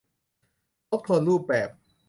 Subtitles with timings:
[0.89, 1.69] ทบทวนรูปแบบ